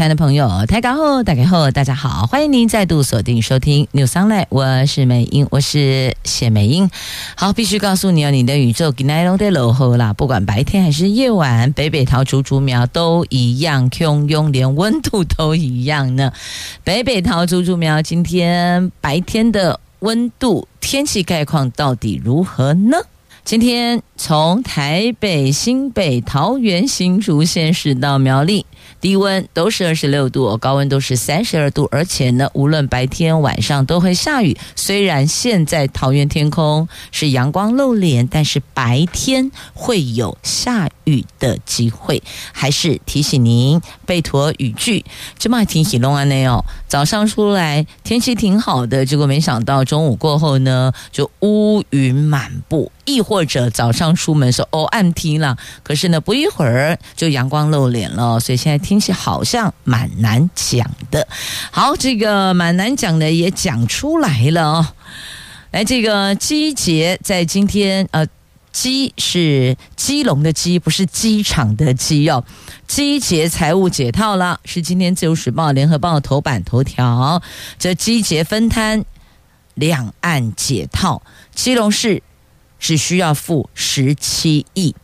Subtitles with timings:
[0.00, 6.90] 亲爱的朋友，大家好，大家好，大家好，欢迎您再度锁定收听 New Sunlight，我是美英，我是谢美英。
[7.36, 16.32] 好，必须告诉你哦，你的宇宙给奈龙的落后啦，不管白天还是夜晚，北北桃竹竹苗都一样汹涌，连温度都一样呢。
[16.82, 22.96] 北北桃竹竹苗今天白天的温度天气概况到底如何呢？
[23.44, 28.64] 今天从台北、新北、桃园、新竹县市到苗栗。
[29.00, 34.56] 低温都是二十六度，高温都是三十二度，而且呢，无论白天晚上都会下雨。
[34.76, 42.22] 虽然现在桃园天空是阳光露脸，但是白天会有下雨雨的机会。
[42.52, 45.04] 还是提醒您备妥雨具。
[45.38, 52.90] 这么提醒龙安内哦，早上出来天气挺好的，结果没想到中午过后呢，就乌云满布。
[53.06, 61.26] 亦或者早上出门时候哦暗天了，可是呢，不一会儿就阳光露脸了，所以现在天气好像蛮难讲的。
[61.72, 64.86] 好，这个蛮难讲的也讲出来了哦。
[65.72, 68.24] 来，这个季节在今天呃，
[68.72, 72.44] 鸡是基隆的鸡，不是机场的机哦。
[72.86, 77.42] 机捷财务解套了，是今天自由时报、联合报头版头条。
[77.78, 79.04] 这机捷分摊，
[79.74, 81.22] 两岸解套，
[81.54, 82.22] 基隆市。
[82.82, 84.94] 只需要付十七亿，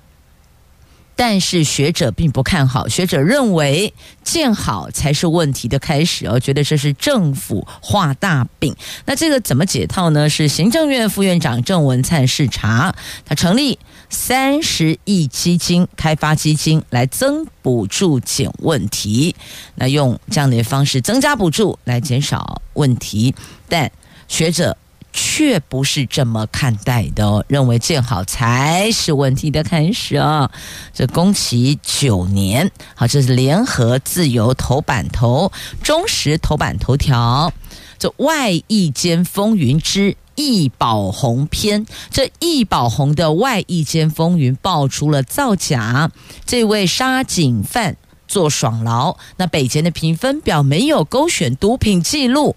[1.17, 2.87] 但是学者并不看好。
[2.87, 8.77] 学者认为建好才是问题的开始哦，觉得这是政府画大饼。
[9.07, 10.29] 那这个怎么解套呢？
[10.29, 13.79] 是行政院副院长郑文灿视察，他成立
[14.11, 19.35] 三十亿基金开发基金来增补助减问题。
[19.75, 23.35] 那用这样的方式增加补助来减少问题，
[23.69, 23.91] 但
[24.29, 24.77] 学者。
[25.17, 30.51] 却不是这么看待的哦，认为建好才是问题的开始啊！
[30.93, 35.51] 这工期九年，好，这是联合自由头版头，
[35.83, 37.51] 中时头版头条。
[37.99, 46.11] 这外役间风云之易宝红篇，这易宝红的外一间风云爆出了造假，
[46.45, 47.97] 这位杀警犯
[48.29, 52.55] 坐爽牢，那北检的评分表没有勾选毒品记录。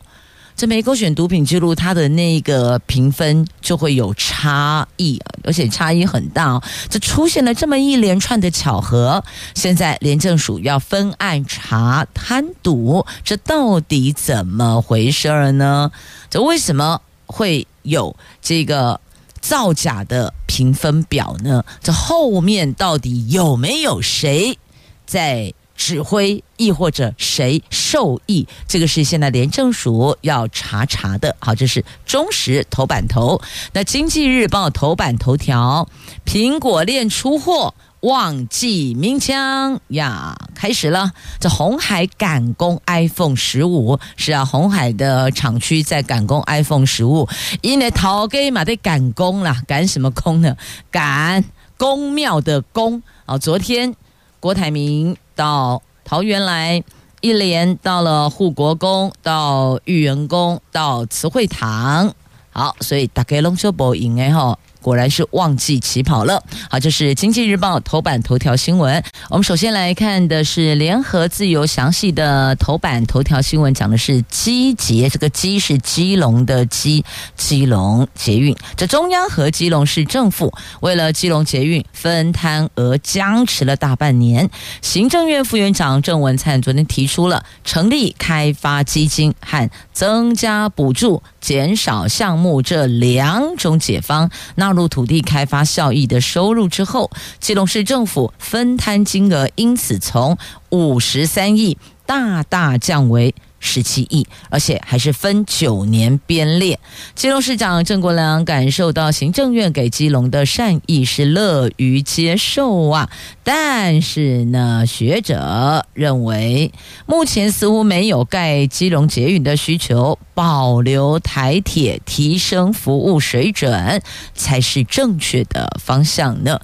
[0.60, 6.62] 这没勾选毒品记录，它的那个评分就会有差异，而且差异很大哦。
[6.90, 9.24] 这出现了这么一连串的巧合，
[9.56, 15.90] 现在廉政署要分案查贪渎，这到底怎么回事呢？
[16.30, 19.00] 这为什么会有这个
[19.40, 21.64] 造假的评分表呢？
[21.82, 24.60] 这后面到底有没有谁
[25.06, 25.54] 在？
[25.80, 28.46] 指挥，亦或者谁授意？
[28.68, 31.34] 这个是现在廉政署要查查的。
[31.40, 33.42] 好，这是中时头版头。
[33.72, 35.88] 那经济日报头版头条：
[36.26, 41.14] 苹果链出货，旺季鸣枪呀，开始了。
[41.40, 47.30] 这红海赶工 iPhone 十五，是啊，红海的厂区在赶工 iPhone 十五，
[47.62, 50.58] 因为陶给嘛得赶工啦，赶什么工呢？
[50.92, 51.46] 赶
[51.78, 53.02] 宫庙的宫。
[53.26, 53.96] 哦，昨天
[54.40, 55.16] 郭台铭。
[55.36, 56.84] 到桃园来，
[57.22, 62.14] 一连到了护国宫，到玉园宫，到慈惠堂，
[62.50, 64.60] 好，所以大家龙秀博应该吼。
[64.82, 66.44] 果然是忘记起跑了。
[66.70, 69.04] 好，这是经济日报头版头条新闻。
[69.30, 77.04] 我们首先来看的是联合自由详细的头版头条新闻，讲的是基捷，这个基是基隆的基，
[77.36, 78.56] 基隆捷运。
[78.76, 84.50] 这中央和基隆市政府为了基隆捷运分摊而僵持了大半年。
[84.82, 94.32] 行政院副院长郑文灿昨天提出了成立开发基金和增加补助、减少项目这两种解方。
[94.56, 97.12] 纳入土地开发效益的收入之后，
[97.42, 100.38] 基隆市政府分摊金额因此从
[100.70, 106.80] 五十三亿大大降为十七亿，而且还是分九年编列。
[107.16, 113.10] 基隆市长郑国良感受到行政院给基隆的善意，是乐于接受啊。
[113.44, 116.72] 但是呢，学者认为
[117.06, 124.02] 目前似乎没有盖基隆捷运的需求，保留台铁，提升服务水准
[124.36, 126.60] 才是正确的方向呢。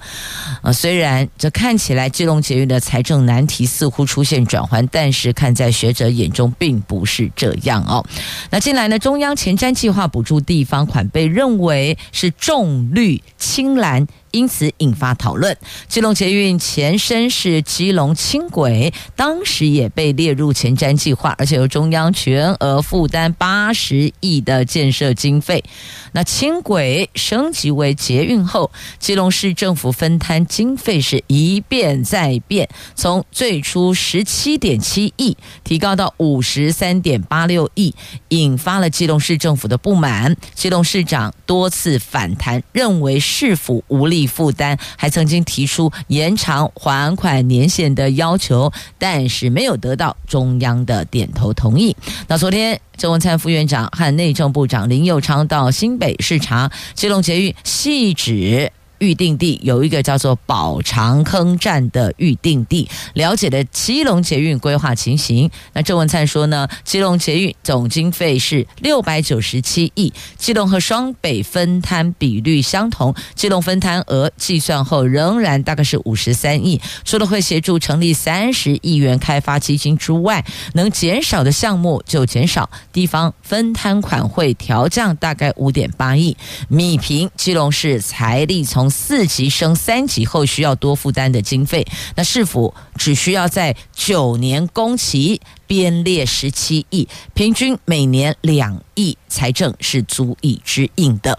[0.62, 8.04] 啊，虽然这看起来基隆捷运的财政难题似乎出现转换，但是看在学者眼中并不是这样哦。
[8.50, 14.06] 那近来呢，中央前瞻计划补助地方款被认为是重绿青蓝。
[14.36, 15.56] 因此引发讨论。
[15.88, 25.64] 基隆捷运前身是基隆轻轨，当时也被列入前瞻计划，而且由中央全额负担八十亿的建设经费。
[26.12, 37.94] 那轻轨升级为捷运后，基隆市政府分摊经费是一变再变，从最初十七点七亿提高到五十三点八六亿，
[38.28, 40.36] 引发了基隆市政府的不满。
[40.54, 51.96] 基隆市长多次反弹，认为市府无力负担，还曾经提出延长还款年限的要求，但是没有得到中央的点头同意。
[52.28, 58.72] 那昨天，郑文灿副院长和内政部长林佑昌到新北视察基隆捷运细指。
[58.98, 65.50] 预定地有一个叫做宝长坑站的预定地，了解的基隆捷运规划情形。
[65.72, 76.80] 那郑文灿说呢，基隆捷运总经费是六百九十七亿，基隆和双北分摊比率相同，基隆分摊额计算后仍然大概是五十三亿。
[77.04, 80.44] 除了会协助成立三十亿元开发基金之外，
[80.74, 86.36] 能减少的项目就减少，地方分摊款会调降大概五点八亿。
[86.68, 101.38] 米平基隆市财力从四级升三级后需要多负担的经费，那市府只需要在九年工期编列十七亿，平均每年两亿，财政是足以支应的。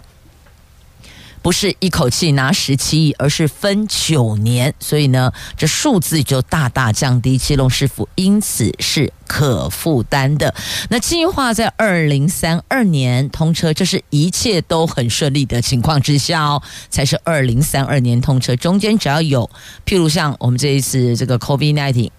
[1.42, 10.54] 不是一口气拿十七亿，而是分九年，所以呢，这数字就大大降低，基隆市府因此是可负担的。
[10.90, 18.54] 那计划在二零三二年通车，这是一切都很顺利的情况之下哦，才是二零三二年通车。
[18.56, 19.48] 中间只要有，
[19.86, 22.10] 譬如像我们这一次这个 COVID-19，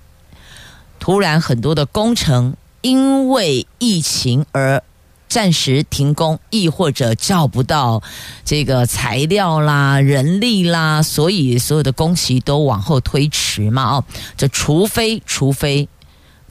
[0.99, 4.83] 突然很多的工程因为疫情而。
[5.29, 8.01] 暂时停工，亦或者叫不到
[8.43, 13.97] 这个材料啦、人力啦，所以所有的工期都往后推迟嘛。
[13.97, 14.03] 哦，
[14.35, 15.87] 这除非除非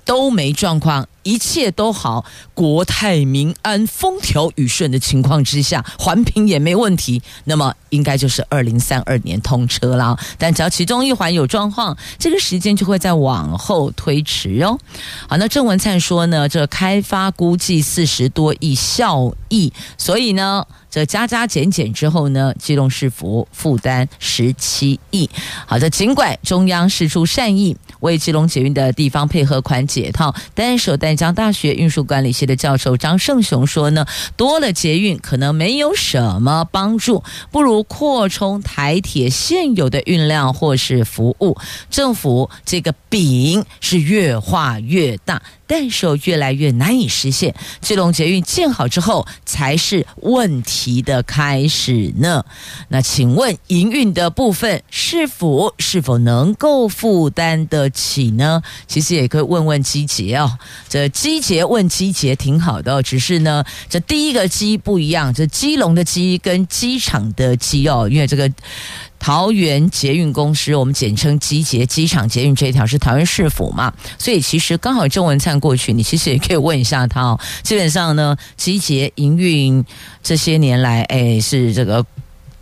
[0.05, 1.07] 都没状况。
[1.29, 10.19] 一切都好，国泰民安、风调雨顺的情况之下，环评也没问题，那么应该就是二零三二年通车了。
[10.39, 14.79] 但只要其中一环有状况，这个时间就会再往后推迟哦。
[15.29, 20.67] 好，那郑文灿说呢，这开发估计四十多亿效益，所以呢。
[20.99, 25.31] 这加加减减之后呢，基隆市府负担十七亿。
[25.65, 34.05] 好的，尽管中央释出善意，为基隆捷运的地方配合款解套，但首淡江大学运输管理系的教授张胜雄说呢，
[34.37, 37.23] 多了捷运可能没有什么帮助，
[37.53, 41.57] 不如扩充台铁现有的运量或是服务。
[41.91, 45.41] 政府这个饼是越画越大。
[45.69, 47.55] 但是越来越难以实现。
[47.81, 52.45] 基隆捷运建好之后，才是问题的开始呢。
[52.89, 58.63] 那请问营运的部分，是否是否能够负担得起呢？
[58.87, 60.59] 其实也可以问问基捷哦。
[60.89, 68.51] 这基捷问基捷挺好的哦，只是呢，这第一个机不一样，这基隆的机跟机场的机哦，因为这个。
[69.19, 77.41] 桃园捷运公司，我们简称机捷，机场捷运这一条是桃园市府嘛，所以其实刚好郑文灿过去，你其实也可以问一下他哦。
[77.63, 79.85] 基本上呢，机捷营运
[80.23, 82.05] 这些年来，哎，是这个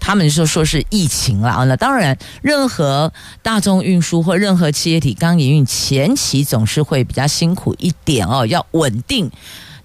[0.00, 1.64] 他们说说是疫情了啊。
[1.64, 3.12] 那当然，任何
[3.42, 9.30] 大众运输或任何企业体刚营运前期总是会比较辛苦一点哦，要稳定。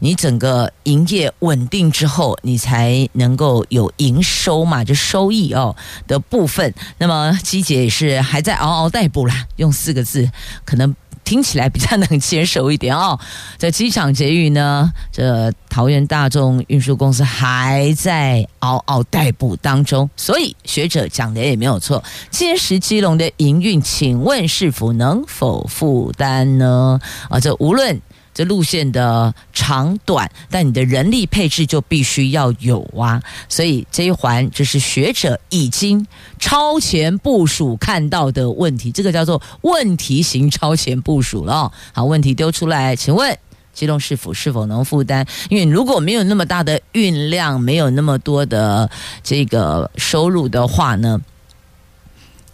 [0.04, 5.76] 你整个营业稳定之后，你才能够有营收嘛，就收益哦
[6.08, 6.74] 的部分。
[6.98, 10.28] 那么机捷也是还在嗷嗷待哺啦，用四个字
[10.66, 13.20] 可能听起来比较能接受一点哦。
[13.60, 22.04] 这机场捷运呢，这桃园大众运输公司还在嗷嗷待哺当中，所以学者讲的也没有错。
[22.32, 27.00] 届时基隆的营运，请问是否能否负担呢？
[27.30, 28.02] 啊，这无论。
[28.34, 36.06] 这路线的长短，但你的人力配置就必须要有啊，所以这一环就是学者已经
[36.40, 41.72] 超前部署看到的问题，这个叫做问题型超前部署了。
[41.94, 43.38] 好，问题丢出来，请问
[43.74, 45.28] 基隆市府是否能负担？
[45.50, 48.90] 因为如果没有那么大的运量，没有那么多的
[49.24, 51.20] 这个收入的话呢？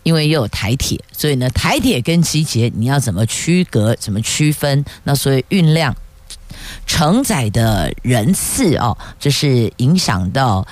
[0.08, 4.86] 因为又有台铁，所以呢，台铁跟集结你要怎么区隔、怎么区分？
[5.04, 5.94] 那所以运量、
[6.86, 10.66] 承载的人次哦，这是影响到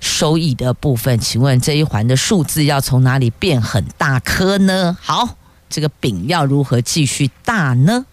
[0.00, 1.18] 收益的部分。
[1.18, 4.96] 请问这一环的数字要从哪里变很大颗呢？
[5.02, 5.36] 好，
[5.68, 8.06] 这个饼要如何继续大呢？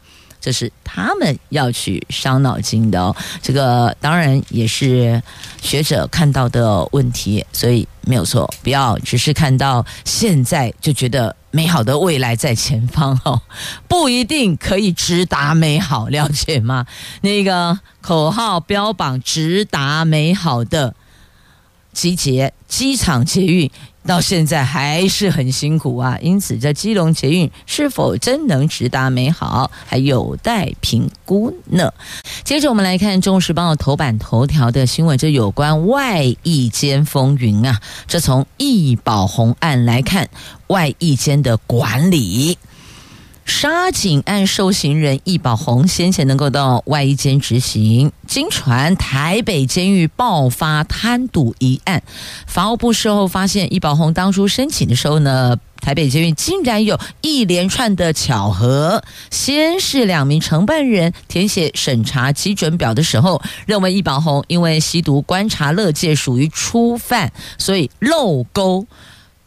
[0.47, 3.13] 这是他们要去伤脑筋的哦。
[3.41, 5.21] 这个当然也是
[5.61, 13.41] 学者看到的问题，所以没有错，不要只是看到现在就觉得美好的未来在前方哦，
[13.89, 16.85] 不一定可以直达美好，了解吗？
[17.19, 20.95] 那个口号标榜直达美好的
[21.91, 23.69] 集结机场捷运。
[24.07, 31.93] 到现在还是很辛苦啊，因此这基隆捷运是否真能直达美好，还有待评估呢。
[32.43, 37.79] 接着我们来看《中时报》头版头条的新闻，这有关外溢间风云啊。
[38.07, 40.29] 这从易宝红案来看，
[40.67, 42.57] 外溢间的管理。
[43.47, 52.03] 杀警案受刑人易宝红先前能够到外役监执行，经传台北监狱爆发贪赌一案，
[52.45, 59.01] 法务部事后发现，易宝红当初申请的时候呢，台北监狱竟然有一连串的巧合。
[59.31, 68.85] 先是两名承办人填写审查基准表的时候，认为易宝红因为吸毒观察乐戒属于初犯，所以漏勾。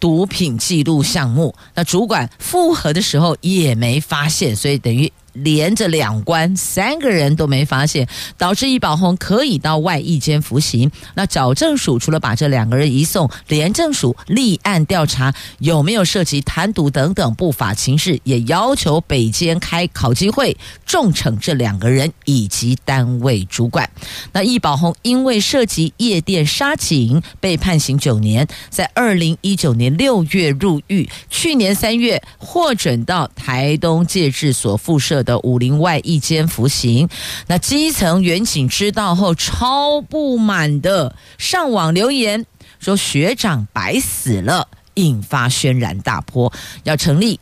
[0.00, 5.12] 毒品记录项目，那主管复核的时候也没发现，所以等于。
[5.32, 10.90] 连着两关，三个人都没发现，导致易宝红可以到外役监服刑。
[11.14, 23.88] 那矫正署除了把这两个人移送廉政署立案调查有没有涉及贪渎等等不法情事，也要求北监开考机会重惩这两个人以及单位主管。
[24.32, 35.19] 那易宝红因为涉及夜店杀警被判刑九年，在二零一九年六月入狱，去年三月获准到台东戒治所复设。
[35.22, 37.08] 的武林外一间服刑，
[37.46, 42.46] 那基层员警知道后超不满的上网留言
[42.78, 46.52] 说学长白死了，引发轩然大波，
[46.84, 47.38] 要成立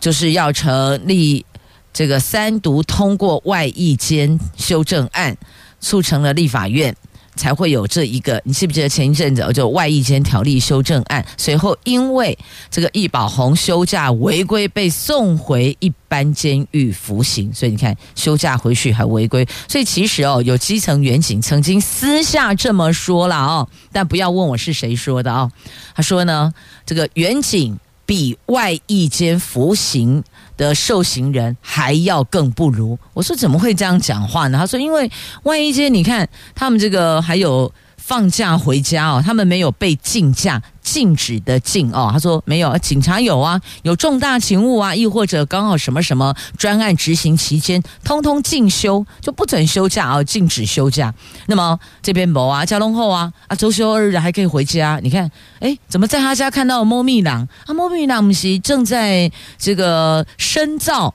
[0.00, 1.44] 就是要成立
[1.92, 5.36] 这个三读通过外一间修正案，
[5.80, 6.94] 促成了立法院。
[7.38, 11.24] 才会有这一个，你记不记得前一阵子就外役监条例修正案？
[11.38, 12.36] 随后因为
[12.68, 25.50] 这个易宝红休假违规被送回一般监狱服刑，所以你看休假回去还违规，所以其实哦，有基层员警曾经私下这么说了哦，但不要问我是谁说的哦。
[25.94, 26.52] 他说呢，
[26.84, 30.24] 这个员警比外役监服刑
[30.58, 34.58] 的受刑人还要更不如，我说怎么会这样讲话呢？
[34.58, 35.10] 他说，因为
[35.44, 37.72] 万一些，你看他们这个还有。
[37.96, 42.08] 放假回家哦，他们没有被禁驾，禁止的禁哦。
[42.12, 51.12] 他说没有，警察有啊，有重大勤务啊，亦或者刚好什么什么专案执行期间，通通禁休，就不准休假哦，禁止休假。
[51.46, 54.98] 那么这边某啊，加隆后啊，啊周休二日还可以回家。
[55.02, 55.30] 你看，
[55.60, 57.74] 哎，怎么在他家看到猫咪狼啊？
[57.74, 61.14] 猫咪狼不是正在这个深造。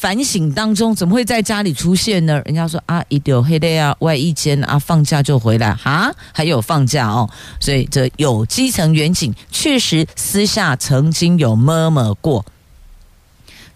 [0.00, 2.40] 反省当中，怎么会在家里出现呢？
[2.46, 7.28] 人家说啊，一丢黑的呀，外一间啊，放假就回来哈，还有放假哦，
[7.60, 12.46] 所以这有基层远景确实私下曾经有摸摸过。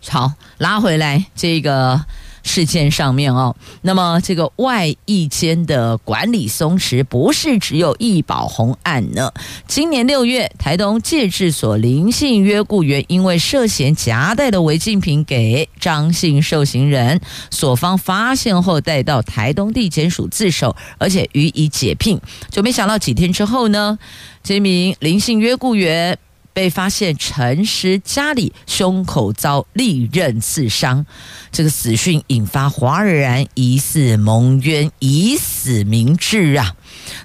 [0.08, 2.00] 好，拉回来这个。
[2.44, 9.32] 事件上面哦，那么这个外役间的管理松弛，不是只有易宝红案呢。
[9.66, 17.20] 今年六月，台东戒治所林姓约雇员因为涉嫌夹带的违禁品给张姓受刑人，
[17.50, 22.20] 所方发现后带到台东地检署自首，而且予以解聘。
[22.50, 23.98] 就没想到几天之后呢，
[24.42, 26.16] 这名林姓约雇员。
[26.54, 31.04] 被发现陈尸家里，胸口遭利刃刺伤，
[31.50, 36.74] 这个死讯引发哗然，疑似蒙冤，以死明志啊！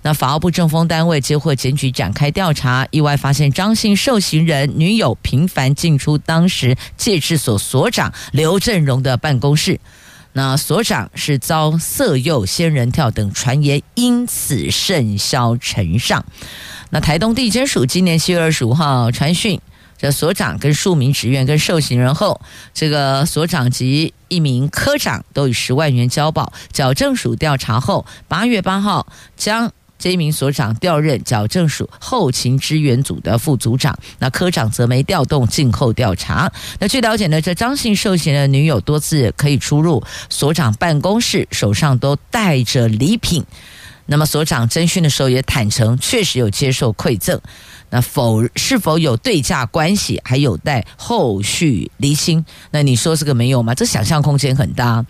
[0.01, 9.79] 那法务部政风单位接获检举展开调查，意外发现张姓受刑人女友频繁进出当时戒治所所长刘振荣的办公室，
[10.33, 16.23] 那所长是遭色诱、仙人跳等传言，因此甚嚣尘上。
[16.91, 19.59] 那台东地检署今年七月二十五号传讯，
[19.97, 22.39] 这所长跟数名职员跟受刑人后，
[22.73, 26.53] 这个所长及一名科长都以十万元交保。
[26.71, 36.51] 矫正署调查后，八月八号将这一名所长调任矫正署后勤支援组的副组长，那科长则没调动，静候调查。
[36.79, 43.45] 那据了解呢，这张姓受刑人女友多次可以出入所长办公室，手上都带着礼品。
[44.05, 47.39] 那么所长侦讯的时候也坦承，确实有接受馈赠。
[47.91, 52.43] 那否是否有对价关系，还有待后续厘清。
[52.71, 53.75] 那你说这个没有吗？
[53.75, 55.05] 这想象空间很大。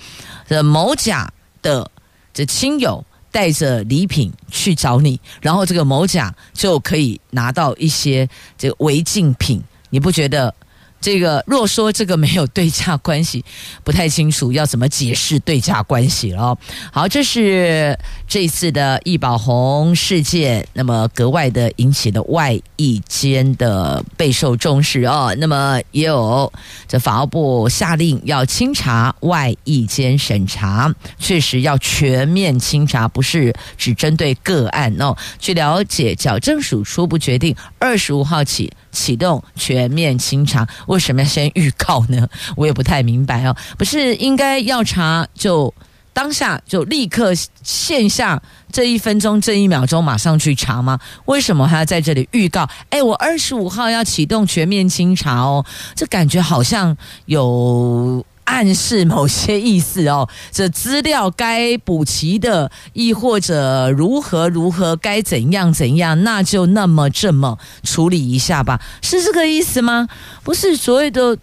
[0.50, 1.32] 这某甲
[1.62, 1.90] 的
[2.34, 10.54] 这亲友带着礼品去找你，然后这个某甲就可以拿到一些这个违禁品，你不觉得
[11.02, 13.44] 这个若说这个没有对价关系，
[13.84, 16.58] 不太清楚要怎么解释对价关系了。
[16.92, 25.34] 好，这是这次的易宝红事件，那么格外的引起了外役间的备受重视哦。
[25.38, 26.52] 那么也有
[26.88, 35.16] 这法务部下令要清查外役间审查，确实要全面清查，不是只针对个案哦。
[35.40, 40.68] 据了解，矫正署初步决定二十五号起启动全面清查。
[40.88, 42.28] 为什么要先预告呢？
[42.56, 43.56] 我也不太明白哦。
[43.78, 45.74] 不是应该要查就
[46.14, 48.42] 当下就立刻线下
[48.72, 51.00] 这一分钟这一秒钟马上去查吗？
[51.26, 52.70] 为什么还要在这里预告？
[52.90, 55.66] 哎，我二十五号要启动全面清查哦，
[55.96, 58.26] 这感觉好像有。
[58.50, 70.08] 暗示某些意思哦，这资料该补齐的，亦或者如何如何该怎样怎样，那就那么这么处理一下吧，是这个意思吗？
[70.44, 71.38] 不是所谓的，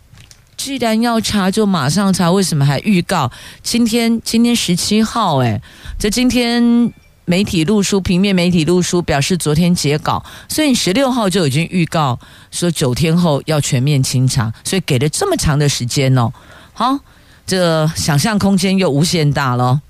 [0.56, 3.30] 既然要查就马上查，为什么还预告？
[3.62, 5.62] 今天今天十七号，哎，
[5.96, 6.92] 这今天
[7.24, 12.18] 媒体录书，平面媒体录书表示昨天截稿，所以你十六号就已经预告
[12.50, 16.32] 说九天后要全面清查，所以给了这么长的时间哦。
[16.78, 16.98] 好，
[17.46, 19.80] 这想象空间又无限大了。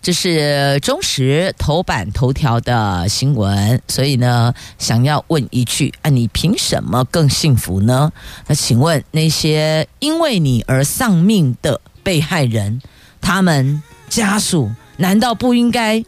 [0.00, 8.10] 这是中时头版头条的新闻，所以呢，想要问一句：啊，你凭什么更幸福呢？
[8.46, 12.80] 那请问那些因为你而丧命的被害人，
[13.20, 16.02] 他们家属难道不应该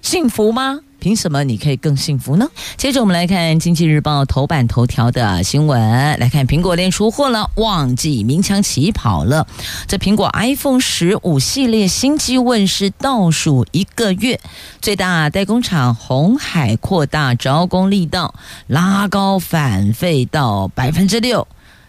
[0.00, 0.80] 幸福吗？
[1.04, 2.48] 凭什么你可以更幸福呢？
[2.78, 5.78] 接着我们来看《经济日报》头版头条的新闻，
[6.18, 9.46] 来看苹果链出货了，旺季鸣枪起跑了。
[9.86, 14.40] 这苹果 iPhone 十五系列新机问世倒数一个月，
[14.80, 18.34] 最大代工厂鸿海扩大招工力道，
[18.66, 21.46] 拉高返费到百分之六。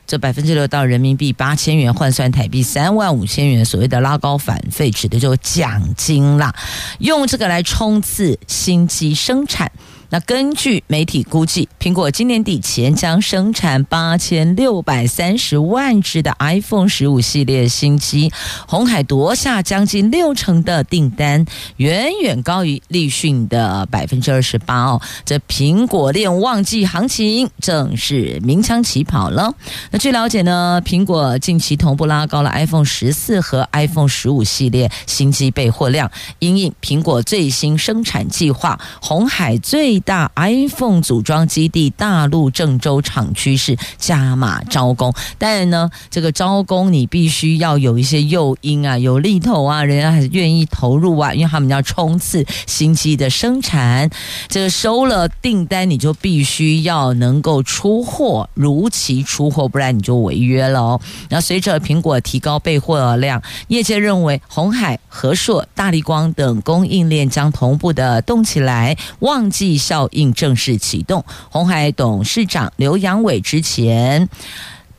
[0.07, 6.53] 这百分之六到人民币八千元，换算台币三万五千元，所谓的拉高返费，指的就是奖金啦，
[6.99, 9.71] 用这个来冲刺新机生产。
[10.09, 18.31] 那根据媒体估计，苹果今年底前将生产八千六百三十万只的 iPhone 十五系列新机，
[18.67, 21.45] 红海夺下将近六成的订单，
[21.77, 25.01] 远远高于立讯的百分之二十八哦。
[25.25, 29.53] 这苹果链旺季行情正式鸣枪起跑了。
[29.91, 54.09] 那据了解呢，苹果近期同步拉高了 iPhone 十四和 iPhone 十五系列新机备货量，因应苹果最新生产计划，红海最大 iPhone 组装基地大陆郑州厂区是加码招工，但呢，这个招工你必须要有一些诱因啊，有利头啊，人家还是愿意投入啊，因为他们要冲刺新机的生产，
[54.47, 61.01] 这个收了订单你就必须要能够出货，如期出货，不然你就违约了哦。
[61.29, 70.07] 那随着苹果提高备货量，业界认为红海、和硕、大立光等供应链将同步的动起来，旺季效。
[70.11, 74.27] 应正式启动，红海董事长刘阳伟之前。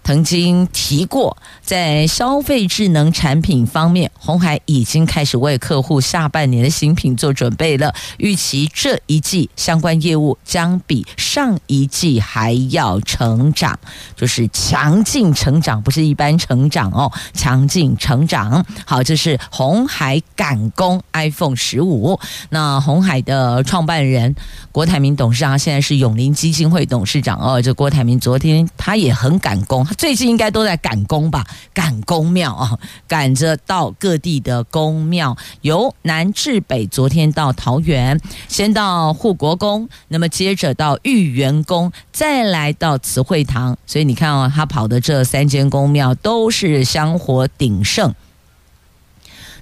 [0.06, 7.92] 曾经提过，在消费智能产品方面，红海已经开始为客户下半年的新品做准备了。
[8.18, 13.76] 预期这一季相关业务将比上一季还要成长，
[14.14, 18.64] 就是强劲成长，不是一般成长哦，强劲成长。
[18.84, 22.20] 好，这是红海赶工 iPhone 十五。
[22.50, 24.36] 那红海的创办人
[24.70, 27.60] 郭台铭董事长现在是永林基金会董事长哦。
[27.60, 29.84] 这郭台铭昨天他也很赶工。
[29.96, 32.78] 最近应该都在赶工吧，赶宫庙啊，
[33.08, 36.86] 赶着到各地的宫庙，由南至北。
[36.86, 43.76] 昨天到桃园，先到护国宫，那么接着到玉园宫，再来到慈惠堂。
[43.86, 48.14] 所以你看哦，他跑的这三间宫庙都是香火鼎盛。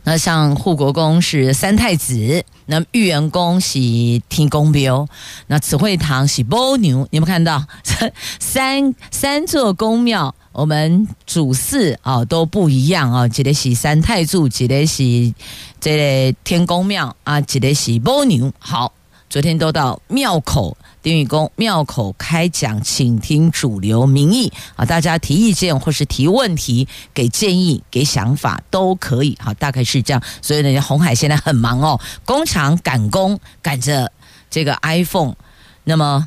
[0.04, 3.78] 那像护国公是三太子，那玉元宫是
[4.28, 5.08] 天公庙，
[5.46, 7.08] 那慈惠堂是母牛。
[7.10, 7.64] 你们看到
[8.38, 15.34] 三三座宫庙，我们主祀啊都不一样啊，一个是三太子，一个是
[15.80, 18.52] 这个天公庙啊，一个是波牛。
[18.58, 18.92] 好，
[19.30, 20.76] 昨天都到庙口。
[21.04, 24.86] 丁宇公庙口开讲，请听主流民意啊！
[24.86, 29.36] 大家提意见或是提问题，给建议、给想法都可以。
[29.38, 30.22] 好，大概是这样。
[30.40, 34.10] 所以呢，红海现在很忙哦，工厂赶工赶着
[34.48, 35.34] 这个 iPhone，
[35.84, 36.26] 那么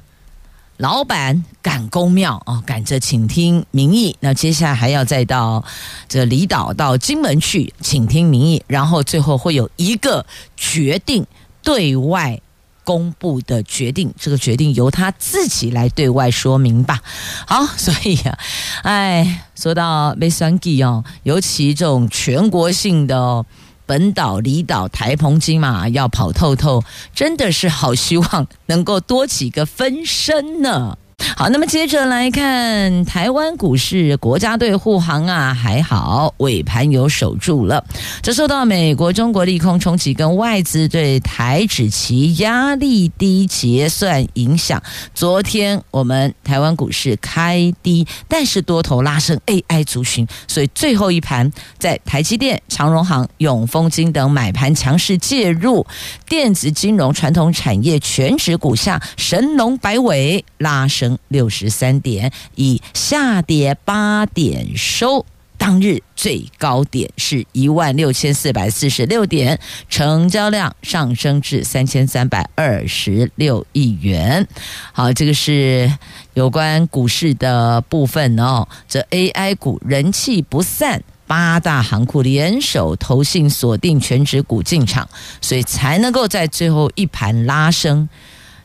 [0.78, 4.16] 老板赶宫庙啊，赶着请听民意。
[4.20, 5.66] 那接下来还要再到
[6.08, 10.24] 这离岛到金门去请听民意，然后最后会有一个
[10.56, 11.26] 决定
[11.64, 12.40] 对外。
[12.88, 17.02] 公布的决定，这个决定由他自己来对外说明吧。
[17.46, 18.40] 好， 所以啊，
[18.84, 23.46] 哎，说到 m i s n g i 哦，尤其这种全国性的哦。
[23.86, 26.84] 本岛、离岛、台澎金马要跑透透，
[27.16, 30.98] 真的是好希望能够多几个分身呢。
[31.36, 37.84] 好，那么接着来看台湾股市，国家队护航啊，还好尾盘有守住了。
[38.24, 44.82] 这受到美国、中国利空冲击跟外资对台指期压力低结算影响。
[45.14, 55.86] 昨天我们台湾股市开低，但是多头拉升 AI 族群，所以最后一盘在台积电、长荣航、永丰金等买盘强势介入，
[56.28, 61.07] 电子金融传统产业全指股下神龙摆尾拉升。
[61.28, 65.26] 六十三点，以下跌八点收，
[65.58, 74.48] 当日最高点是一万六千四百四十六点，成交量上升至三千三百二十六亿元。
[74.94, 75.92] 好，这个是
[76.34, 78.68] 有关股市的部分哦。
[78.88, 85.10] 这 AI 股人气不散，八大行库联手投信锁定全值股进场，
[85.42, 88.08] 所以才能够在最后一盘拉升。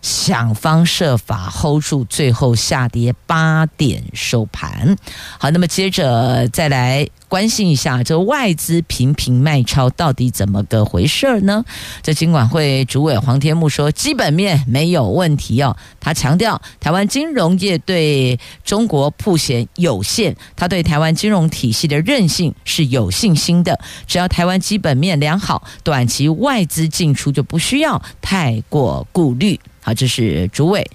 [0.03, 4.97] 想方设法 hold 住，最后下跌八点收盘。
[5.39, 11.65] 好，那么接着再来关心一下，这外资频频卖超到底怎么个回事儿呢？
[12.03, 15.77] 这金管会主委黄天木说，基本面没有问题哦。
[16.01, 23.79] 他强调，台湾金融业对中国铺险有限，他对台湾金融体系的韧性是有信心的。
[24.09, 29.61] 只要台湾基本面良好，短期外资进出就不需要太过顾虑。
[29.83, 30.89] 好，这是主委，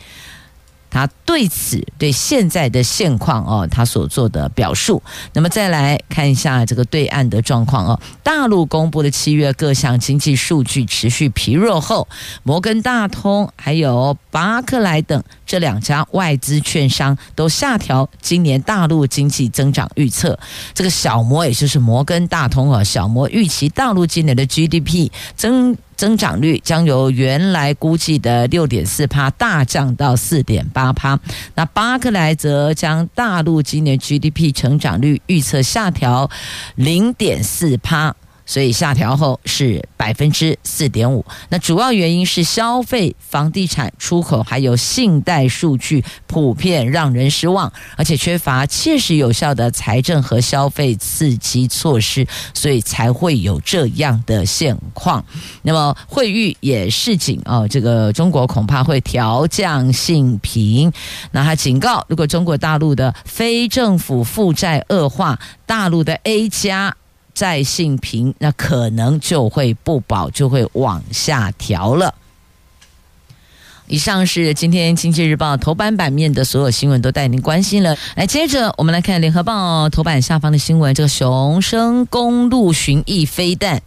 [0.89, 5.03] 他对此对现在的现况哦，他所做的表述。
[5.33, 12.07] 那么再来看一下这个对岸的状况哦，大陆公布的七月各项经济数据持续疲弱后，
[12.43, 20.39] 摩根大通还有巴克莱等这两家外资券商都下调今年大陆经济增长预测。
[20.73, 25.75] 这个小摩也就是摩根大通啊，小摩预期大陆今年的 GDP 增。
[25.97, 31.19] 增长率将由原来估计的六点四趴大降到四点八趴。
[31.55, 36.29] 那巴克莱则将大陆今年 GDP 成长率预测下调
[36.75, 38.15] 零点四趴。
[38.47, 55.23] 所以下调后是百分之四点五，那主要原因是消费、房地产、出口还有信贷数据普遍让人失望，而且缺乏切实有效的财政和消费刺激措施，所以才会有这样的现况。
[55.63, 60.89] 那么惠誉也示警哦，这个中国恐怕会调降信评。
[61.31, 66.95] 那他警告，如果中国大陆的非政府负债恶化，大陆的 A 加。
[67.37, 72.15] 再性平那可能就会不保，就会往下调了。
[73.85, 77.95] 以上是今天经济日报头版版面的所有新闻，都带您关心了。
[78.15, 83.83] 来，接着我们来看联合报头版下方的新闻，这个熊生公路巡弋飞弹。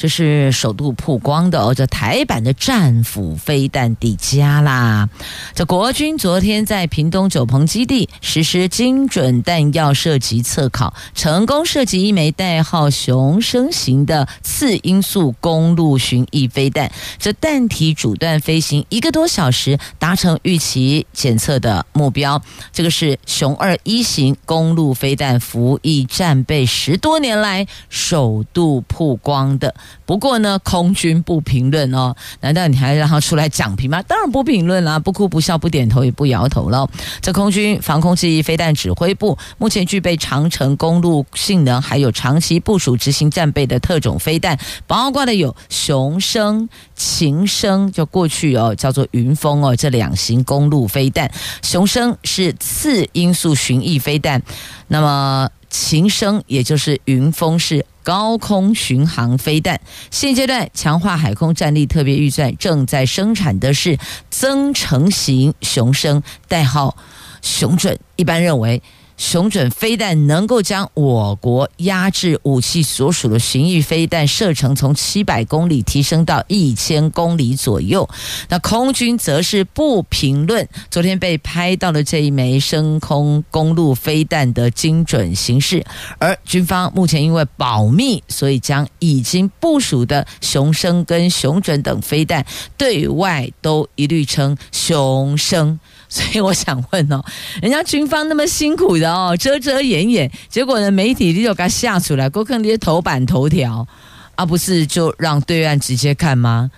[0.00, 5.10] 这是首度曝光的哦，这台版的战斧飞弹底加啦。
[5.54, 16.90] 这国军昨天在屏东九鹏基地实施精准弹药射击测考，成功射击一枚代号“雄升”型的次音速公路巡弋飞弹。
[17.18, 22.40] 这弹体主段飞行一个多小时，达成预期检测的目标。
[22.72, 29.74] 这个是“雄二一”型公路飞弹服役战备十多年来首度曝光的。
[30.06, 32.14] 不过呢，空军不评论哦。
[32.40, 34.02] 难道你还让他出来讲评吗？
[34.02, 36.88] 当然不评论啦，不哭不笑不点头也不摇头了。
[37.20, 51.30] 这空军防空记忆飞弹指挥部目前具备长程公路性能，还有长期部署执行战备的特种飞弹，包括的有雄升、琴升，就过去哦叫做云峰哦这两型公路飞弹。
[51.62, 54.42] 雄升是次音速巡弋飞弹，
[54.88, 57.86] 那么琴声也就是云峰式。
[58.02, 59.80] 高空巡航飞弹，
[60.10, 66.96] 现阶段强化海空战力特别预算正在生产的是增程型雄升，代号
[67.40, 67.98] 雄准。
[68.16, 68.82] 一般认为。
[69.20, 78.08] 雄准飞弹能够将我国压制武器所属的巡弋飞弹射程从七百公里提升到一千公里左右。
[78.48, 85.84] 那空军则是不评论昨天被拍到的这一枚升空公路飞弹的精准形式，
[86.18, 92.46] 而军方目前因为保密，所以将已经部署的雄升跟雄准等飞弹
[92.78, 95.78] 对外都一律称雄升。
[96.10, 97.24] 所以我想问哦，
[97.62, 103.86] 人家军方那么辛苦的哦，遮遮掩掩，结果呢，媒体就给他吓出来，够看这些头版头条，
[104.34, 106.70] 啊、不是就让对岸直接看吗？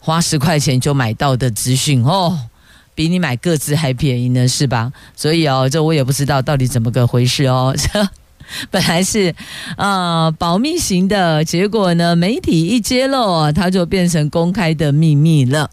[0.00, 2.38] 花十块钱就买到的资讯哦，
[2.94, 4.90] 比你买个资还便宜呢，是吧？
[5.14, 7.76] 所以哦，这我也不知道到底怎么个回事哦。
[7.76, 8.08] 这
[8.70, 9.34] 本来是
[9.76, 15.68] 呃保密型的，结果呢，媒体一揭露，它就变成公开的秘密了。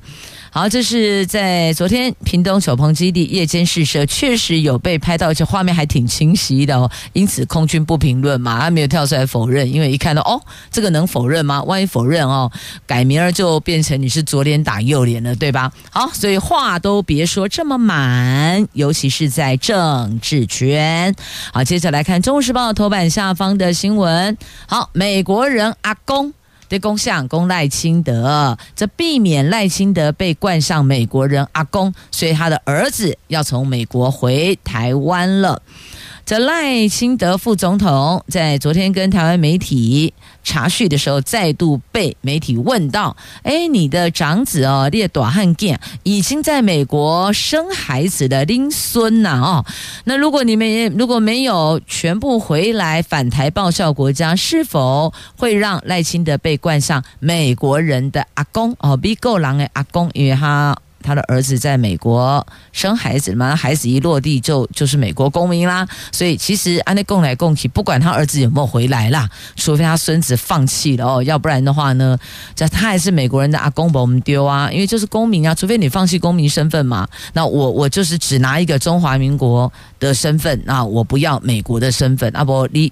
[0.56, 6.90] 好，这是在昨天屏东九鹏基地夜间试射，确实有被拍到，而且画面还挺清晰的哦。
[7.12, 10.42] 因此空军不评论嘛，他没有跳出来否认，因为一看到哦，
[10.72, 11.62] 这个能否认吗？
[11.64, 12.50] 万一否认哦，
[12.88, 15.70] 改名儿就变成你是左脸打右脸了，对吧？
[15.92, 21.14] 好，所以话都别说这么满，尤其是在政治圈。
[21.52, 24.38] 好，接着来看《中国时报》头版下方的新闻。
[24.70, 26.34] 好，美国人阿公。
[26.80, 35.62] 公相公赖清德，这避免赖清德被冠上美国人阿公，所以他的儿子要从美国回台湾了。
[36.26, 40.12] 这赖清德副总统在昨天跟台湾媒体
[40.44, 49.66] 查叙的时候，再度被媒体问到：“哎，你的长子哦，列朵汉健已经在美国生孩子的拎孙呐哦，
[50.06, 58.98] 那如果你们如果没有全部回来返台报效国家，是否会让赖清德被冠上美国人的阿公哦？
[58.98, 72.18] 比够狼的阿公，因为他。”他的儿子在美国生孩子嘛，孩子一落地就就是美国公民啦，所以其实安内共来共去，不管他儿子有没有回来啦，除非他孙子放弃了哦，要不然的话呢，
[72.56, 82.92] 这他还是美国人的阿公把我们丢啊，因为就是公民啊，除非你放弃公民身份嘛，那我我就是只拿一个中华民国的身份，那我不要美国的身份，啊不你。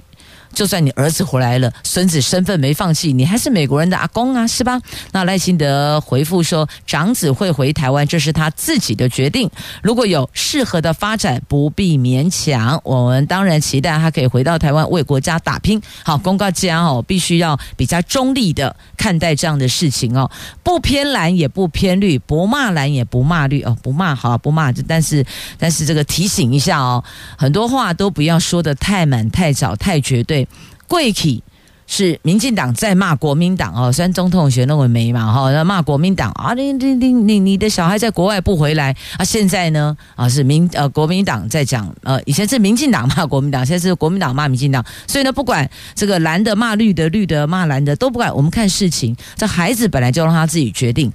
[0.53, 4.79] 就算你儿子回来了，孙子身份没放弃，你还是美国人的阿公啊，是吧？
[5.11, 9.49] 那赖清德回复说，长子会回台湾，这是他自己的决定。
[9.81, 12.79] 如果有适合的发展，不必勉强。
[12.83, 15.81] 我们当然期待他可以回到台湾为国家打拼。
[16.03, 20.29] 好，公告家哦，必须要比较中立的看待这样的事情哦，
[20.61, 25.25] 不偏蓝也不偏绿，不骂蓝也不骂绿哦，不骂好不骂，但是
[25.57, 27.03] 但是这个提醒一下哦，
[27.37, 30.42] 很多话都不要说的太满、太早、太绝对。
[30.87, 31.43] 贵体
[31.85, 39.23] 是民进党在骂国民党哦，虽然总统选认为没嘛哈，那骂国民党啊，你你你你你的小孩在国外不回来啊？
[39.23, 51.11] 现在呢啊是民呃国民党在讲呃，以前是民进党骂国民党，现在是国民党骂民进党，所以呢不管这个蓝的骂绿的，绿的骂蓝的都不管，我们看事情，这孩子本来就让他自己决定，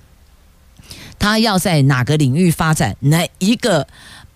[1.18, 3.86] 他要在哪个领域发展，哪一个。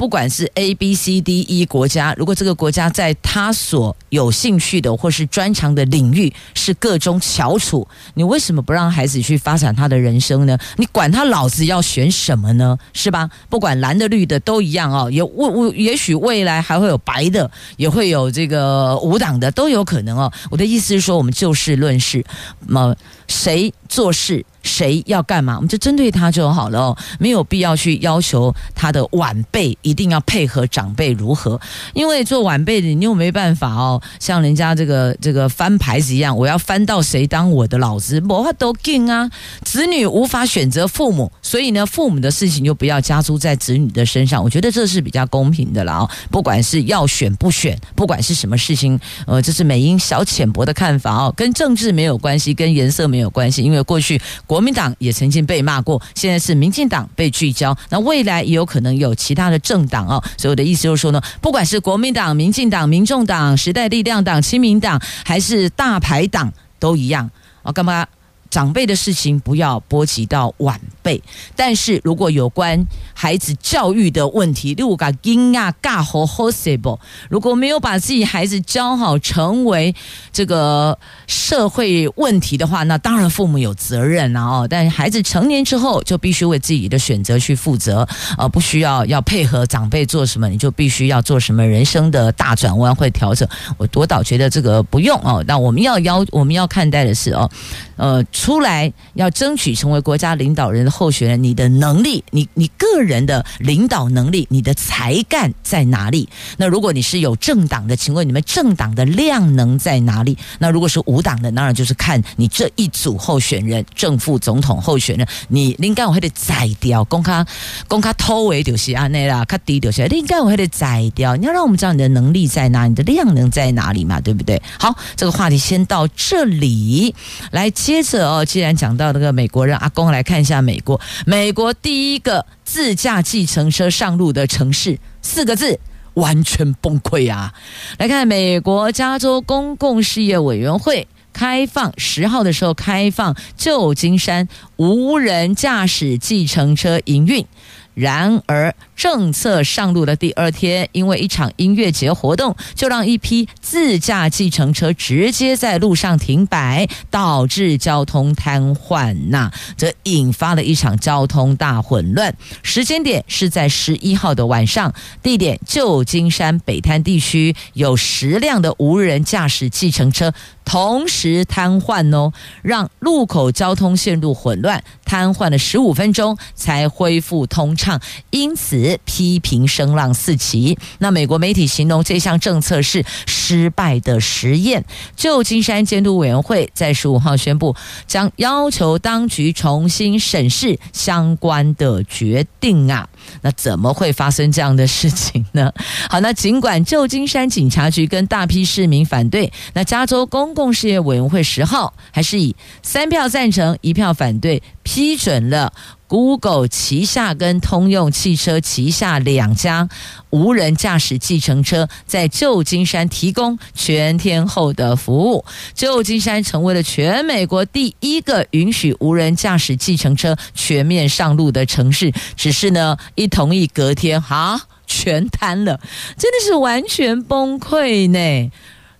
[0.02, 10.58] 不管是 A、B、C、D、E 国家，如果这个国家在他所有兴趣的或是专长的领域是各中翘楚，你为什么不让孩子去发展他的人生呢？
[10.76, 12.76] 你管他老子要选什么呢？
[12.92, 13.30] 是吧？
[13.48, 15.08] 不管蓝的绿的都一样哦。
[15.08, 20.32] 也未也许未来还会有白的，也会有这个无党的，都有可能哦。
[20.50, 22.24] 我的意思是说，我们就事论事，
[22.66, 22.92] 么
[23.32, 24.44] 谁做事？
[24.62, 31.60] 谁要干嘛，我们就针对他就好了哦，没有必要去要求他的晚辈一定要配合长辈如何，
[31.94, 39.28] 因为做晚辈的你又没办法哦，像人家这个这个翻牌子一样，我要翻到谁当我的老子，我话都劲啊！
[39.64, 46.10] 子女无法选择父母，所以呢，父母的事情就不要加诸在子女的身上，我觉得这是比较公平的了哦。
[46.30, 54.20] 不管是要选不选，不管是什么事情，呃，这是美英小浅薄的看法哦，跟政治没有关系，跟颜色没有有关系，因为过去。
[54.46, 60.22] 国民党也曾经被骂过，现在是民进党被聚焦，那未来也有可能有其他的政党哦。
[60.36, 67.30] 所以我的意思就是说呢，不管是国民党、民进党、民众党、时代力量党、亲民党，还是大排党，都一样
[67.62, 67.72] 我。
[67.72, 68.06] 干嘛？
[68.52, 71.22] 长辈的事情不要波及到晚辈，
[71.56, 79.94] 但是如果有关孩子教育的问题，例如讲音啊、尬好好些不，如果没有把自己孩子教好，成为
[80.34, 84.66] 这个社会问题的话，那当然父母有责任了哦。
[84.68, 93.48] 但孩子成年之后，就必须为自己的选择去负责，呃，不需要要配合长辈做什么，你就必须要做什么人生的大转弯或调整。
[93.78, 95.42] 我多倒觉得这个不用哦。
[95.48, 97.50] 那我们要要我们要看待的是哦，
[97.96, 98.22] 呃。
[98.42, 106.28] 出来要争取成为国家领导人的候选人，你的能力，你你个人的领导能力，你的才干在哪里？
[106.56, 110.36] 那如果你是有政党的，请问你们政党的量能在哪里？
[110.58, 117.46] 那如果是无党的，当然就是看你这一组候选人，正副总统候选人，你应该我还得宰掉，公开
[117.86, 121.36] 公开偷为就是安内啦，卡低就是，应该我还得宰掉。
[121.36, 124.60] 你要让我们知道你的能力在哪，你的量能在哪里嘛，对不对？
[124.80, 127.14] 好，这个话题先到这里，
[127.52, 128.31] 来接着。
[128.32, 130.98] 哦，既然讲到那个美国人阿公，来看一下美国。
[131.26, 135.78] 美国第一个自驾计程车上路的城市，四个字，
[136.14, 137.52] 完全崩溃啊！
[137.98, 147.46] 来看美国加州公共事业委员会开放十号的时候开放旧金山无人驾驶计程车营运。
[147.94, 162.34] 然而，政策上路的第二天，因为一场音乐节活动，就让一批自驾计程车直接在路上停摆，导致交通瘫痪呐，则引发了一场交通大混乱。
[162.62, 170.32] 时间点是在十一号的晚上，地点旧金山北滩地区，有十辆的无人驾驶计程车
[170.72, 172.32] 同时瘫痪哦，
[172.62, 180.78] 让路口交通陷入混乱，瘫痪了十五分钟才恢复通畅，因此批评声浪四起。
[181.00, 184.82] 那美国媒体形容这项政策是失败的实验。
[185.14, 193.06] 旧金山监督委员会在十五号宣布，将要求当局重新审视相关的决定啊。
[193.42, 195.70] 那怎么会发生这样的事情呢？
[196.08, 205.72] 好，那尽管旧金山警察局跟大批市民反对，那加州公共共事业委员会十号还是以三票赞成、一票反对批准了。
[206.06, 209.88] Google 旗下跟通用汽车旗下两家
[210.30, 215.44] 无人驾驶计程车在旧金山提供全天候的服务，
[215.74, 222.12] 旧金山成为了全美国第一个允许无人驾驶计程车全面上路的城市。
[222.36, 225.80] 只是呢，一同意隔天哈全瘫了，
[226.18, 228.52] 真的是完全崩溃呢。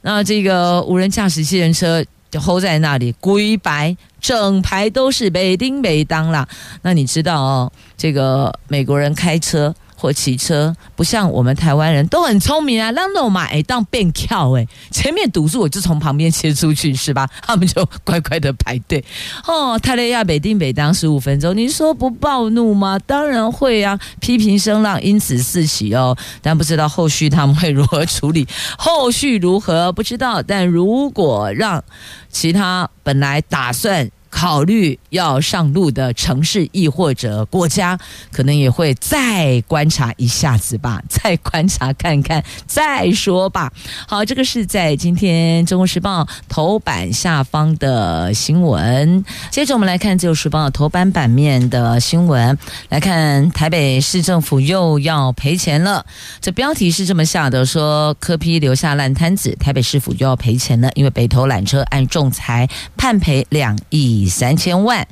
[0.03, 2.05] 那这个无人驾驶机器人车。
[2.33, 6.49] 就 hold 在那里，龟白，整排都是北丁北当啦。
[6.81, 9.75] 那你知道哦，这个美国人开车。
[10.03, 17.29] 或骑车不像我们台湾人都很聪明啊，让路嘛哎当变跳哎，前面堵住我就从旁边切出去是吧？
[17.47, 19.05] 他们就乖乖的排队
[19.47, 19.79] 哦。
[19.79, 22.99] 泰雷亚北丁北当十五分钟，你说不暴怒吗？
[23.07, 26.17] 当然会啊，批评声浪因此四起哦。
[26.43, 30.43] 但不知道后续他们会如何处理， 后续如何不知道。
[30.43, 31.85] 但如果让
[32.29, 34.11] 其他本来打算。
[34.33, 37.99] 考虑要上路的城市，亦或者国家，
[38.33, 43.71] 可能也会再观察一下子吧， 再观察看看再说吧。
[44.09, 49.23] 好，这个是在今天《中国时报》头版下方的新闻。
[49.51, 56.05] 接着我们来看《自由时报》头版版面的新闻，来看台北市政府又要赔钱了。
[56.41, 62.67] 这标题是这么下的：说柯 P 留下烂摊子，台北市府又要赔钱了，因为北投缆车按仲裁
[62.97, 64.22] 判赔两亿。
[64.29, 65.07] 三千万，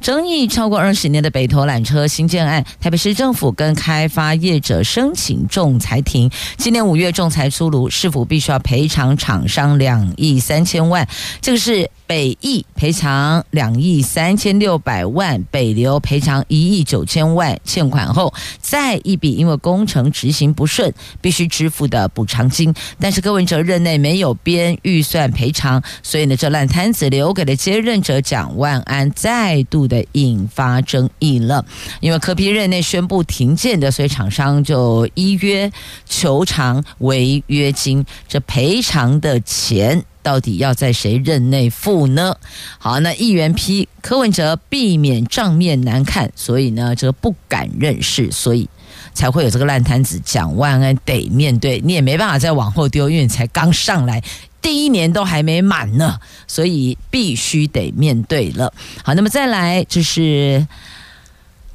[0.00, 11.06] 争议超过二十年的北投缆车新建案，台北市政府跟开发业者申请仲裁庭，今年五月仲裁出炉，是否必须要赔偿厂商两亿三千万，
[11.40, 11.90] 这个是。
[12.06, 22.72] 北亿赔偿两亿三千六百万，北流赔偿一亿九千万，欠款后再一笔因为工程执行不顺必须支付的补偿金。
[23.00, 31.64] 但是柯文哲任内没有编预算赔偿，所以呢，这烂摊子留给了接任者蒋万安，再度的引发争议了。
[32.00, 35.70] 因为柯 P 任内宣布停建的，所以厂商就依约
[36.08, 40.04] 求偿违约金，这赔偿的钱。
[40.26, 42.36] 到底要在谁任内付呢？
[42.78, 48.68] 好，那议员批柯文哲避免账面难看，所以呢，这个不敢认识，所以
[49.14, 50.20] 才会有这个烂摊子。
[50.24, 54.20] 蒋万安得面对，你也没办法再往后丢，因为你才刚上来，
[54.60, 58.74] 第一年都还没满呢，所以必须得面对了。
[59.04, 60.66] 好，那么再来就是。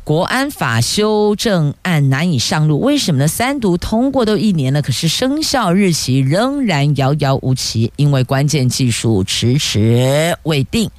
[0.03, 3.27] 国安法修正案难以上路，为什么呢？
[3.27, 10.89] 三读通过都一年了，可是生效日期仍然遥遥无期，因为关键技术迟迟未定。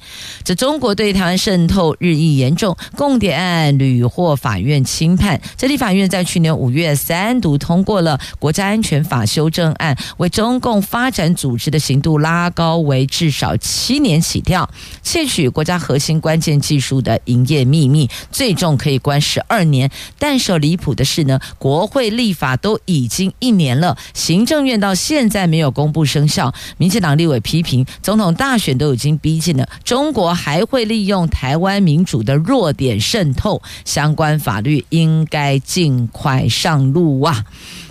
[0.45, 5.39] 这中国对台湾渗透日益严重，共谍案屡获法院轻判。
[5.57, 14.67] 这立法院在去年五月三读通过了国家安全法修正案，为中共发展组织的刑度拉高为至少七年起跳，
[15.03, 18.93] 窃取国家核心关键技术的营业秘密，最重可以。
[19.03, 26.51] 关十二年，但是离谱的是呢，国会立法都已经一年了，行政院到现在没有公布生效。
[26.77, 37.43] 民进党立委批评，总统大选都已经逼近了，中国还会利用台湾民主的弱点渗透，相关法律应该尽快上路啊！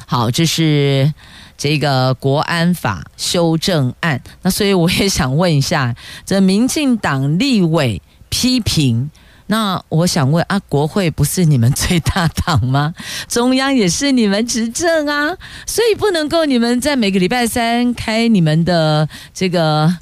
[0.07, 1.13] 好，这是
[1.59, 4.23] 这个国安法修正案。
[4.43, 5.95] 那所以我也想问一下，
[6.25, 9.11] 这民进党立委批评。
[9.53, 12.95] 那我想问啊，国会不是你们最大党吗？
[13.29, 15.37] 中央也是你们执政啊，
[15.67, 19.95] 所以不能够你们在每个礼拜三开你们的这个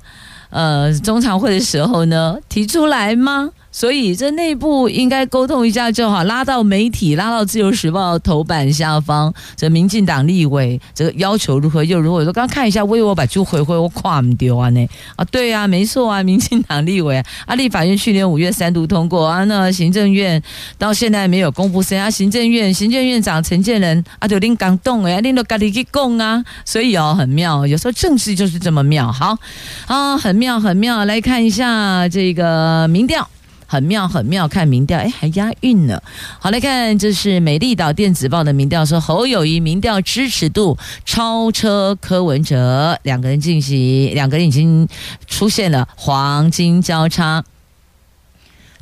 [0.50, 3.50] 呃中常会的时候呢提出来吗？
[3.80, 9.32] 所以这内部应该沟通一下就好，拉到媒体，拉到自由时报头版下方。
[9.56, 12.18] 这民进党立委这个要求如何又如何？
[12.18, 14.86] 我说刚看一下，为我把就回回我跨唔丢啊呢？
[15.16, 20.42] 啊，对啊，没错啊，民进党立委啊，立法院去年五月三读通过啊，那行政院
[20.76, 22.10] 到现在没有公布谁啊？
[22.10, 29.10] 行政院行政院长陈建仁啊，就拎感动哎，拎到咖喱去供啊，所以哦，很妙，有时候政治就是这么妙。
[29.10, 29.38] 好
[29.86, 33.26] 啊，很妙很妙，来看一下这个民调。
[33.70, 36.02] 很妙，很妙，看民调，哎，还押韵呢。
[36.40, 44.88] 好，来看，这是美丽岛电子报的民调，说侯友谊民调支持度超车柯文哲，两个人进行，两个人已经
[45.28, 47.44] 出现了黄金交叉，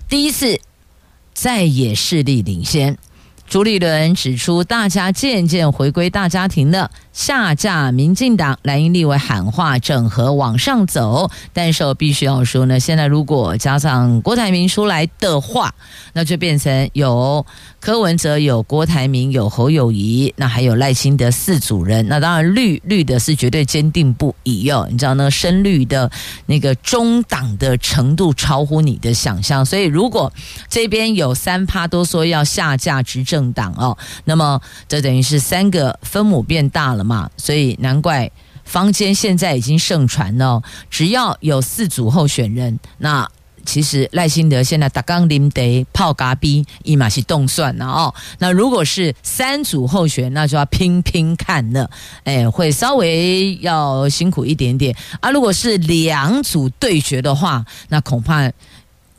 [0.08, 0.58] 第一次
[1.34, 2.96] 在野势力领先。
[3.48, 6.90] 朱立伦指出，大家渐渐回归大家庭了。
[7.14, 15.74] 下架民进党蓝营立委喊话整合往上走，但是我必须要说呢，现在如果加上郭台铭出来的话，
[16.12, 17.44] 那就变成有
[17.80, 22.06] 柯文哲、有郭台铭、有侯友谊，那还有赖清德四组人。
[22.06, 26.08] 那当然绿绿的是绝对坚定不移哦，你知道那个深绿的
[26.46, 29.64] 那个中党的程度超乎你的想象。
[29.64, 30.32] 所以如果
[30.68, 37.04] 这边有三趴都说要下架执政政党哦，那么这等于是三个分母变大了。
[37.08, 38.30] 嘛，所以难怪
[38.64, 43.26] 坊间现在已经盛传了，只要有四组候选人，那
[43.64, 48.14] 其实赖清德现在打刚林得泡咖逼一马是动算了哦。
[48.40, 51.88] 那如果是三组候选，那就要拼拼看了，
[52.24, 55.30] 哎，会稍微要辛苦一点点啊。
[55.30, 58.50] 如果是两组对决的话，那恐怕。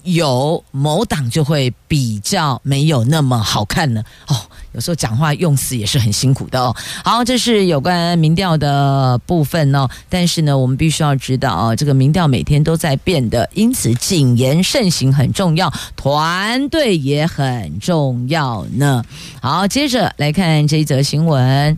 [0.03, 4.35] 有某党就会比较没有那么好看呢哦。
[4.71, 6.75] 有时候讲话用词也是很辛苦的哦。
[7.03, 9.89] 好，这是有关民调的部分哦。
[10.07, 19.03] 但是呢，我们必须要知道哦，这个民调每天都在变的，因此谨言慎行很重要，团队也很重要呢。
[19.41, 21.77] 好，接着来看这一则新闻。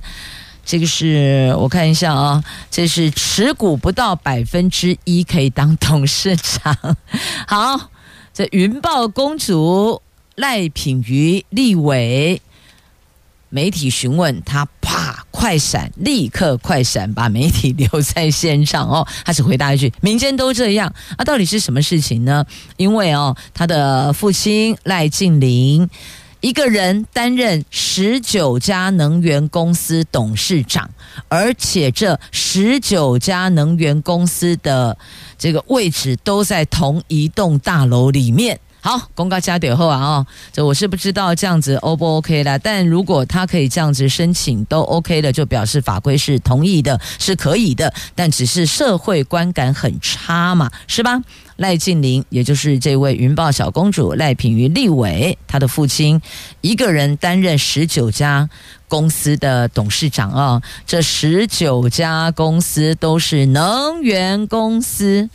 [0.65, 6.77] 这个是我看一下啊、哦，这是持股不到百分之一可以当董事长。
[7.47, 7.89] 好。
[8.33, 10.01] 这云豹公主
[10.35, 12.41] 赖品瑜立委，
[13.49, 19.05] 媒体询问他，啪，快闪，立刻快闪，把媒体留在现场哦。
[19.25, 22.45] 他只回答一句：“民间都这样。”啊，到底是什么事情呢？
[22.77, 25.89] 因为哦，他的父亲赖静玲
[26.41, 30.89] 一个人担任十九家能源公司董事长，
[31.27, 34.97] 而且这十九家能源公司的。
[35.37, 38.59] 这个位置都在同一栋大楼里面。
[38.83, 42.57] 好，公告加点后啊，哦，这我是不知道这样子 O 不 OK 啦。
[42.57, 47.93] 但如果他可以这样子申请都 OK 的，就表示法规是同意的，是可以的。
[48.15, 51.21] 但只是社会观感很差嘛，是吧？
[51.57, 56.19] 赖静玲，也就是这位云豹小公主赖品妤立伟，他的父亲
[56.61, 58.49] 一个人担任十九家
[58.87, 65.29] 公司的董事长啊，这十九家公司都是能源公司，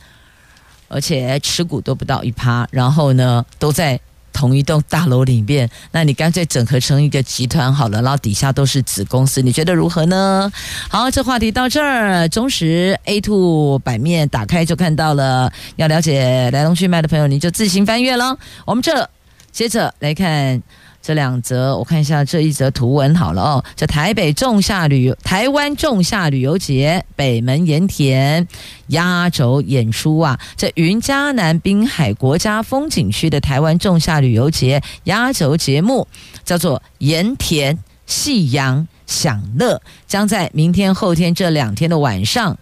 [0.89, 3.99] 而且持股都不到一趴，然后呢，都在。
[4.33, 10.53] 同一栋大楼里面，那你干脆整合成一个集团好了，然后底下都是子公司，你觉得如何呢？
[10.91, 15.51] 好，这话题到这儿，中时 A two 版面打开就看到了。
[15.77, 18.37] 要了解来龙去脉的朋友，你就自行翻阅了。
[18.67, 19.09] 我们这
[19.51, 20.63] 接着来看。
[21.07, 23.65] 这两则，我看一下这一则图文好了哦。
[23.77, 28.45] 这台北仲夏旅游，台湾仲夏旅游节北门盐田
[28.89, 30.37] 压轴演出啊！
[30.57, 36.09] 这云嘉南滨海国家风景区的台湾仲夏旅游节压轴节目
[36.45, 42.59] 叫做盐田夕阳享乐，将在明天、后天这两天的晚上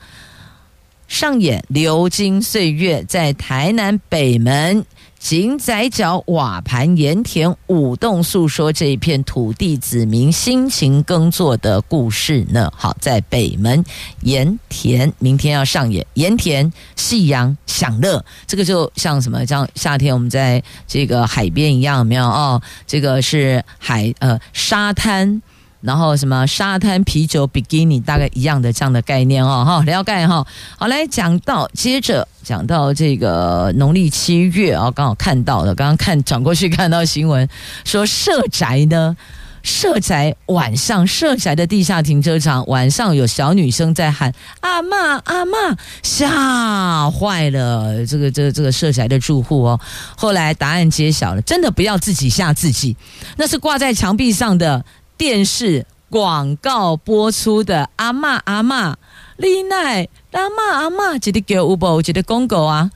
[1.09, 4.84] 上演流金岁月，在台南北门。
[5.25, 12.70] 井仔脚瓦盘盐田舞动，诉说这一片土地子民辛勤耕作的故事呢。
[12.77, 13.83] 好，在北门
[14.20, 19.47] 盐田，明天要上演盐田夕阳享乐，这个就像什么？
[19.47, 22.61] 像夏天我们在这个海边一样，有没有哦？
[22.87, 25.41] 这个是海呃沙滩。
[25.85, 30.47] 然后什么沙滩啤酒比基尼大概一样的这样的概念哦，哈，了解哈。
[30.78, 37.47] 好，来讲到接着讲到这个农历七月啊，刚好看到的，刚刚看转过去看到新闻
[37.85, 39.14] 说社宅呢，
[39.62, 49.78] 社宅晚上社宅的地下停车场晚上有小女生在喊阿嬷阿嬷，吓坏了这个这个这个社宅的住户哦。
[50.16, 52.97] 后来答案揭晓了，真的不要自己吓自己，
[53.37, 54.82] 那是挂在墙壁上的。
[55.17, 58.95] 电视广告播出的阿嬷阿嬷，
[59.37, 62.03] 丽奈阿嬷阿嬷，记得叫有无？
[62.03, 62.91] 记得公狗啊？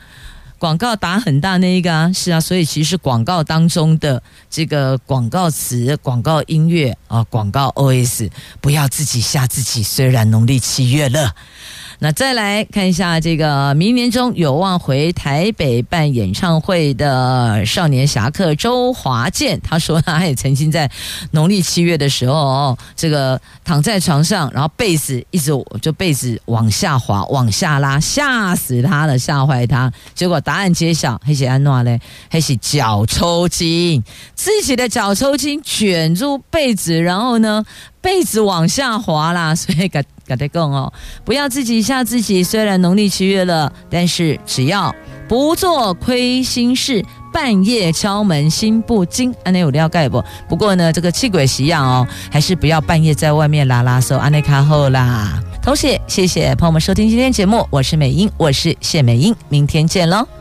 [0.58, 9.84] 广告打很大那一个啊，是啊，所以其实广告当中的这个广告词、广告音乐啊、广告 OS，不要自己吓自己。
[9.84, 11.34] 虽然农历七月了。
[12.00, 20.88] 那再来看一下这个明年中有望回台北办演唱会的少年侠客周华健，他说他也曾经在
[21.32, 25.50] 农历七月的时候，这个躺在床上，然后被子一直
[25.82, 29.92] 就被子往下滑、往下拉，吓死他了，吓坏他。
[30.14, 34.04] 结果答案揭晓，黑是安诺嘞，黑是脚抽筋，
[34.36, 37.64] 自己的脚抽筋卷住被子，然后呢，
[38.00, 40.04] 被子往下滑啦， 所以个。
[40.28, 40.92] 跟他讲哦，
[41.24, 42.44] 不要自己吓自己。
[42.44, 44.94] 虽然农历七月了，但是只要
[45.26, 49.34] 不做亏心事，半夜敲门心不惊。
[49.42, 50.22] 安内有料盖不？
[50.46, 54.18] 不过呢，这个气鬼习样哦，还是不要半夜在外面拉拉手。
[54.18, 55.42] 安内卡后啦。
[55.62, 60.37] 同时，谢谢朋友们收听今天节目，我是美英，我是谢美英，明天见喽。